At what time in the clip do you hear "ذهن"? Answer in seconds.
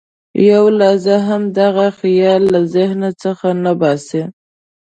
2.75-3.01